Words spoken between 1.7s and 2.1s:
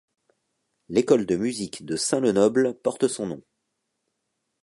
de